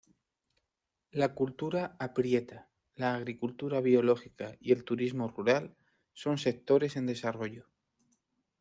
[1.11, 5.75] La cultura aprieta, la agricultura biológica y el turismo rural
[6.11, 7.67] son sectores en desarrollo.